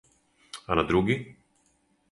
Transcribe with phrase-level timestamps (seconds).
[0.67, 1.19] А на други?